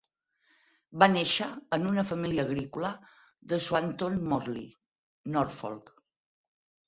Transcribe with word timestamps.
Va 1.01 1.07
néixer 1.15 1.49
en 1.77 1.83
una 1.89 2.03
família 2.11 2.45
agrícola 2.47 2.89
de 3.53 3.59
Swanton 3.65 4.17
Morley, 4.31 4.65
Norfolk. 5.35 5.93